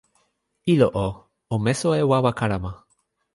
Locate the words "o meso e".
1.55-2.03